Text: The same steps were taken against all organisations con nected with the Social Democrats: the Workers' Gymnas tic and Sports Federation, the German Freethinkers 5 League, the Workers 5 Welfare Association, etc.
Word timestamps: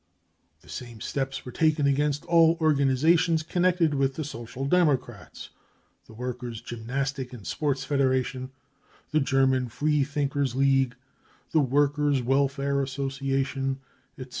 The 0.61 0.67
same 0.69 0.99
steps 0.99 1.45
were 1.45 1.51
taken 1.51 1.85
against 1.85 2.25
all 2.25 2.57
organisations 2.59 3.43
con 3.43 3.61
nected 3.61 3.93
with 3.93 4.15
the 4.15 4.23
Social 4.23 4.65
Democrats: 4.65 5.51
the 6.07 6.13
Workers' 6.15 6.59
Gymnas 6.59 7.13
tic 7.13 7.33
and 7.33 7.45
Sports 7.45 7.83
Federation, 7.83 8.49
the 9.11 9.19
German 9.19 9.69
Freethinkers 9.69 10.53
5 10.53 10.59
League, 10.59 10.95
the 11.51 11.59
Workers 11.59 12.17
5 12.17 12.25
Welfare 12.25 12.81
Association, 12.81 13.79
etc. 14.17 14.29